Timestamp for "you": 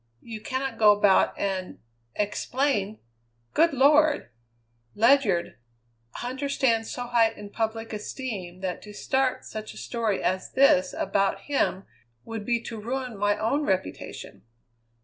0.23-0.41